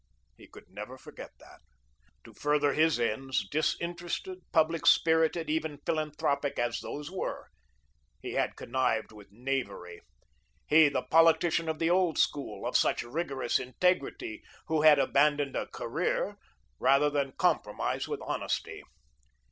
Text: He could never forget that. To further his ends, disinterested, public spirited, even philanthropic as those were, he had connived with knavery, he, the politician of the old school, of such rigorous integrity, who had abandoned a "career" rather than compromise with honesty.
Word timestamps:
He 0.35 0.47
could 0.47 0.67
never 0.71 0.97
forget 0.97 1.29
that. 1.37 1.59
To 2.23 2.33
further 2.33 2.73
his 2.73 2.99
ends, 2.99 3.47
disinterested, 3.47 4.39
public 4.51 4.87
spirited, 4.87 5.47
even 5.47 5.77
philanthropic 5.85 6.57
as 6.57 6.79
those 6.79 7.11
were, 7.11 7.49
he 8.19 8.31
had 8.31 8.55
connived 8.55 9.11
with 9.11 9.31
knavery, 9.31 10.01
he, 10.65 10.89
the 10.89 11.03
politician 11.03 11.69
of 11.69 11.77
the 11.77 11.91
old 11.91 12.17
school, 12.17 12.65
of 12.65 12.75
such 12.75 13.03
rigorous 13.03 13.59
integrity, 13.59 14.41
who 14.65 14.81
had 14.81 14.97
abandoned 14.97 15.55
a 15.55 15.67
"career" 15.67 16.35
rather 16.79 17.11
than 17.11 17.33
compromise 17.33 18.07
with 18.07 18.21
honesty. 18.23 18.81